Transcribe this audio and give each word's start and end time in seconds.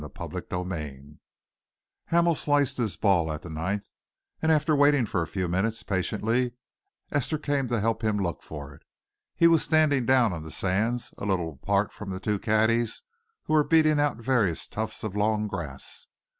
CHAPTER 0.17 0.43
XXIII 0.51 1.19
Hamel 2.07 2.33
sliced 2.33 2.77
his 2.77 2.97
ball 2.97 3.31
at 3.31 3.43
the 3.43 3.51
ninth, 3.51 3.85
and 4.41 4.51
after 4.51 4.75
waiting 4.75 5.05
for 5.05 5.21
a 5.21 5.27
few 5.27 5.47
minutes 5.47 5.83
patiently, 5.83 6.53
Esther 7.11 7.37
came 7.37 7.67
to 7.67 7.79
help 7.79 8.03
him 8.03 8.17
look 8.17 8.41
for 8.41 8.73
it. 8.73 8.81
He 9.35 9.45
was 9.45 9.61
standing 9.61 10.07
down 10.07 10.33
on 10.33 10.41
the 10.41 10.49
sands, 10.49 11.13
a 11.19 11.25
little 11.27 11.51
apart 11.61 11.93
from 11.93 12.09
the 12.09 12.19
two 12.19 12.39
caddies 12.39 13.03
who 13.43 13.53
were 13.53 13.63
beating 13.63 13.99
out 13.99 14.17
various 14.17 14.67
tufts 14.67 15.03
of 15.03 15.15
long 15.15 15.47
grass. 15.47 16.07